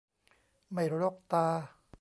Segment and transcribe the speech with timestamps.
[0.73, 1.45] ไม่รกตา